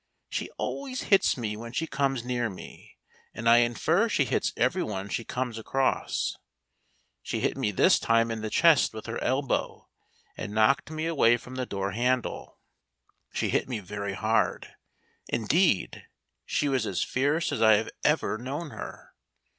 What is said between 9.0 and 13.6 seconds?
her elbow and knocked me away from the door handle. She